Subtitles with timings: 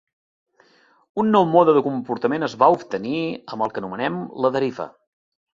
[1.23, 3.21] Un nou mode de comportament es va obtenir
[3.55, 4.93] amb el que anomenem la deriva.